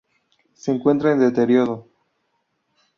[0.55, 1.87] Se encuentra en deterioro.